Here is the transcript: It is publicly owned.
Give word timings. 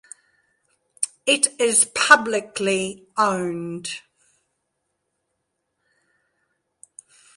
It 1.27 1.45
is 1.61 1.85
publicly 1.93 3.05
owned. 3.19 4.01